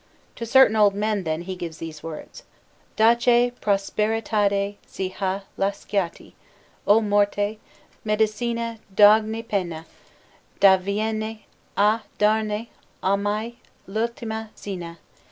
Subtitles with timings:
[0.37, 2.41] To certain old men, then, he gives these words:
[2.97, 6.33] DACCHÈ PROSPERITADE CI HA LASCIATI,
[6.87, 7.59] O MORTE,
[8.03, 9.85] MEDICINA D' OGNI PENA,
[10.59, 11.45] DEH VIENI
[11.77, 12.65] A DARNE
[13.03, 14.97] OMAI L' ULTIMA CENA!